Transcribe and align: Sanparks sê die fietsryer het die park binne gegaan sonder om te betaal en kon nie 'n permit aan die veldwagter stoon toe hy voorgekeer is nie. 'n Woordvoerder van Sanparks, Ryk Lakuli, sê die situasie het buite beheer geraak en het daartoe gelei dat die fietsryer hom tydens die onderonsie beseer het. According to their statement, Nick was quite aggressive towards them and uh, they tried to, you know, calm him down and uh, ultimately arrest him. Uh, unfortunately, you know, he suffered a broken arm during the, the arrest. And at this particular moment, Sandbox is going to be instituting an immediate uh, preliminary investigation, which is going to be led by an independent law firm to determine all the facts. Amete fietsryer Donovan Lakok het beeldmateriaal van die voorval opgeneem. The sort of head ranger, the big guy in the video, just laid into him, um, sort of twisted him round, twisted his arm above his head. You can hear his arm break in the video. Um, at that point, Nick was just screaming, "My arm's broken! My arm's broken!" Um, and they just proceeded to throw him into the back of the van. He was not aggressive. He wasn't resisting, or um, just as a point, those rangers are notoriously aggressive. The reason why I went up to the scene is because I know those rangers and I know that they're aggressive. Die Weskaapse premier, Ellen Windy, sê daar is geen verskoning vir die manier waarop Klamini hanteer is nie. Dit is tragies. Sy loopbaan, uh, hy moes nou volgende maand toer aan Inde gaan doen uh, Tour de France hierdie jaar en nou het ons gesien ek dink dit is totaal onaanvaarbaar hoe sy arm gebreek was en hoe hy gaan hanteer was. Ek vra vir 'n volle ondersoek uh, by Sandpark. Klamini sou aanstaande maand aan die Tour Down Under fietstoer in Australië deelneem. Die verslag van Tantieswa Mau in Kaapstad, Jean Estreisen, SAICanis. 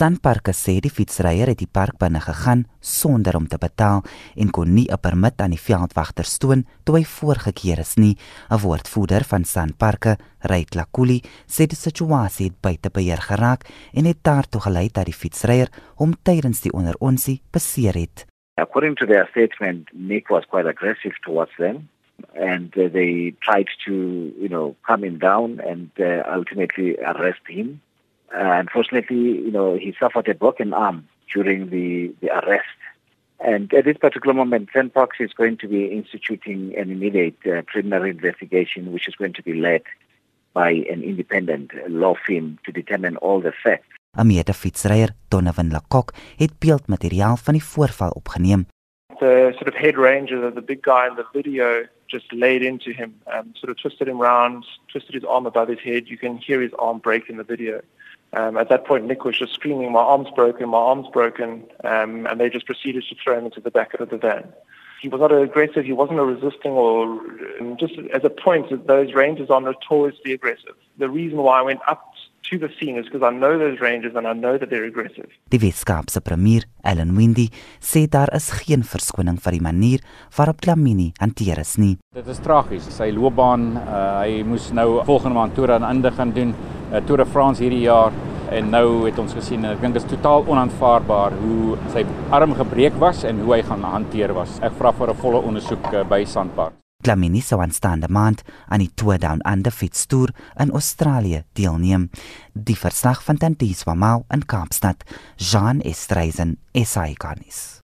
Sanparks 0.00 0.56
sê 0.64 0.78
die 0.80 0.88
fietsryer 0.88 1.50
het 1.50 1.58
die 1.60 1.68
park 1.68 1.98
binne 2.00 2.22
gegaan 2.24 2.62
sonder 2.80 3.36
om 3.36 3.44
te 3.52 3.58
betaal 3.60 3.98
en 4.40 4.52
kon 4.56 4.70
nie 4.76 4.88
'n 4.88 5.02
permit 5.06 5.36
aan 5.42 5.52
die 5.52 5.66
veldwagter 5.68 6.24
stoon 6.24 6.64
toe 6.84 6.94
hy 6.96 7.04
voorgekeer 7.04 7.78
is 7.84 7.98
nie. 7.98 8.16
'n 8.48 8.62
Woordvoerder 8.64 9.24
van 9.32 9.44
Sanparks, 9.44 10.16
Ryk 10.52 10.74
Lakuli, 10.74 11.20
sê 11.46 11.66
die 11.68 11.76
situasie 11.86 12.46
het 12.46 12.60
buite 12.62 12.88
beheer 12.88 13.20
geraak 13.20 13.68
en 13.92 14.04
het 14.06 14.24
daartoe 14.24 14.60
gelei 14.60 14.88
dat 14.88 15.04
die 15.04 15.20
fietsryer 15.22 15.68
hom 15.96 16.14
tydens 16.22 16.60
die 16.62 16.72
onderonsie 16.72 17.42
beseer 17.52 17.94
het. 17.94 18.24
According 18.56 18.96
to 18.96 19.06
their 19.06 19.28
statement, 19.30 19.90
Nick 19.92 20.30
was 20.30 20.44
quite 20.46 20.68
aggressive 20.68 21.16
towards 21.20 21.54
them 21.56 21.88
and 22.34 22.74
uh, 22.78 22.88
they 22.88 23.34
tried 23.40 23.68
to, 23.84 23.92
you 24.40 24.48
know, 24.48 24.76
calm 24.86 25.04
him 25.04 25.18
down 25.18 25.60
and 25.60 25.90
uh, 25.98 26.22
ultimately 26.36 26.96
arrest 27.04 27.46
him. 27.46 27.80
Uh, 28.34 28.58
unfortunately, 28.62 29.16
you 29.16 29.50
know, 29.50 29.74
he 29.74 29.94
suffered 29.98 30.28
a 30.28 30.34
broken 30.34 30.72
arm 30.72 31.08
during 31.32 31.70
the, 31.70 32.14
the 32.20 32.30
arrest. 32.30 32.68
And 33.40 33.72
at 33.72 33.84
this 33.84 33.96
particular 33.96 34.34
moment, 34.34 34.68
Sandbox 34.72 35.16
is 35.18 35.32
going 35.32 35.56
to 35.58 35.68
be 35.68 35.86
instituting 35.86 36.74
an 36.76 36.90
immediate 36.90 37.38
uh, 37.46 37.62
preliminary 37.62 38.10
investigation, 38.10 38.92
which 38.92 39.08
is 39.08 39.14
going 39.14 39.32
to 39.32 39.42
be 39.42 39.54
led 39.54 39.82
by 40.52 40.70
an 40.92 41.02
independent 41.02 41.72
law 41.88 42.14
firm 42.26 42.58
to 42.64 42.72
determine 42.72 43.16
all 43.16 43.40
the 43.40 43.52
facts. 43.52 43.86
Amete 44.18 44.52
fietsryer 44.52 45.14
Donovan 45.28 45.70
Lakok 45.70 46.10
het 46.36 46.58
beeldmateriaal 46.58 47.36
van 47.36 47.54
die 47.54 47.64
voorval 47.64 48.10
opgeneem. 48.10 48.66
The 49.20 49.52
sort 49.54 49.68
of 49.68 49.74
head 49.74 49.96
ranger, 49.96 50.50
the 50.50 50.62
big 50.62 50.82
guy 50.82 51.06
in 51.06 51.14
the 51.14 51.26
video, 51.32 51.86
just 52.10 52.32
laid 52.32 52.62
into 52.62 52.92
him, 52.92 53.14
um, 53.32 53.54
sort 53.58 53.70
of 53.70 53.78
twisted 53.78 54.08
him 54.08 54.18
round, 54.18 54.64
twisted 54.88 55.14
his 55.14 55.24
arm 55.24 55.46
above 55.46 55.68
his 55.68 55.78
head. 55.78 56.08
You 56.08 56.18
can 56.18 56.38
hear 56.38 56.60
his 56.60 56.72
arm 56.78 56.98
break 56.98 57.28
in 57.30 57.36
the 57.36 57.44
video. 57.44 57.80
Um, 58.32 58.56
at 58.56 58.68
that 58.68 58.86
point, 58.86 59.06
Nick 59.06 59.24
was 59.24 59.38
just 59.38 59.54
screaming, 59.54 59.90
"My 59.92 60.00
arm's 60.00 60.30
broken! 60.30 60.68
My 60.68 60.78
arm's 60.78 61.08
broken!" 61.08 61.64
Um, 61.84 62.26
and 62.26 62.40
they 62.40 62.48
just 62.48 62.66
proceeded 62.66 63.04
to 63.08 63.14
throw 63.22 63.38
him 63.38 63.46
into 63.46 63.60
the 63.60 63.70
back 63.70 63.94
of 63.94 64.10
the 64.10 64.16
van. 64.16 64.52
He 65.00 65.08
was 65.08 65.20
not 65.20 65.32
aggressive. 65.32 65.84
He 65.84 65.92
wasn't 65.92 66.20
resisting, 66.20 66.72
or 66.72 67.04
um, 67.58 67.76
just 67.78 67.94
as 68.12 68.22
a 68.22 68.30
point, 68.30 68.86
those 68.86 69.14
rangers 69.14 69.50
are 69.50 69.60
notoriously 69.60 70.32
aggressive. 70.32 70.74
The 70.98 71.08
reason 71.08 71.38
why 71.38 71.58
I 71.58 71.62
went 71.62 71.80
up 71.88 72.12
to 72.50 72.58
the 72.58 72.68
scene 72.78 72.98
is 72.98 73.06
because 73.06 73.22
I 73.22 73.30
know 73.30 73.58
those 73.58 73.78
rangers 73.80 74.14
and 74.16 74.26
I 74.26 74.34
know 74.34 74.58
that 74.58 74.70
they're 74.70 74.88
aggressive. 74.92 75.28
Die 75.50 75.60
Weskaapse 75.62 76.20
premier, 76.20 76.66
Ellen 76.82 77.14
Windy, 77.16 77.48
sê 77.80 78.06
daar 78.10 78.32
is 78.34 78.50
geen 78.62 78.82
verskoning 78.82 79.38
vir 79.44 79.56
die 79.56 79.62
manier 79.62 80.02
waarop 80.36 80.60
Klamini 80.64 81.12
hanteer 81.20 81.62
is 81.62 81.76
nie. 81.78 81.94
Dit 82.14 82.26
is 82.26 82.42
tragies. 82.42 82.88
Sy 82.96 83.10
loopbaan, 83.14 83.70
uh, 83.78 84.00
hy 84.24 84.42
moes 84.46 84.70
nou 84.74 85.04
volgende 85.06 85.38
maand 85.38 85.54
toer 85.54 85.76
aan 85.76 85.86
Inde 85.92 86.10
gaan 86.16 86.34
doen 86.34 86.54
uh, 86.90 87.00
Tour 87.06 87.22
de 87.22 87.28
France 87.30 87.62
hierdie 87.62 87.84
jaar 87.86 88.12
en 88.50 88.72
nou 88.74 88.86
het 89.06 89.18
ons 89.22 89.34
gesien 89.38 89.64
ek 89.68 89.78
dink 89.84 89.94
dit 89.94 90.02
is 90.02 90.10
totaal 90.10 90.42
onaanvaarbaar 90.50 91.38
hoe 91.38 91.78
sy 91.94 92.02
arm 92.34 92.56
gebreek 92.58 92.98
was 92.98 93.22
en 93.28 93.44
hoe 93.44 93.54
hy 93.54 93.62
gaan 93.70 93.86
hanteer 93.86 94.34
was. 94.34 94.58
Ek 94.66 94.74
vra 94.80 94.90
vir 94.92 95.14
'n 95.14 95.22
volle 95.22 95.46
ondersoek 95.52 95.92
uh, 95.94 96.02
by 96.02 96.24
Sandpark. 96.24 96.74
Klamini 97.02 97.40
sou 97.40 97.60
aanstaande 97.60 98.08
maand 98.12 98.42
aan 98.68 98.84
die 98.84 98.90
Tour 98.94 99.18
Down 99.18 99.40
Under 99.48 99.72
fietstoer 99.72 100.34
in 100.60 100.72
Australië 100.76 101.44
deelneem. 101.56 102.10
Die 102.52 102.76
verslag 102.76 103.24
van 103.24 103.40
Tantieswa 103.40 103.94
Mau 103.94 104.24
in 104.30 104.46
Kaapstad, 104.46 105.04
Jean 105.36 105.80
Estreisen, 105.80 106.58
SAICanis. 106.72 107.80